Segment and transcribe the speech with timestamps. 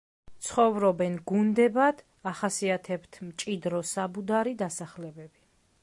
[0.45, 2.01] ცხოვრობენ გუნდებად,
[2.31, 5.45] ახასიათებთ მჭიდრო საბუდარი დასახლებები.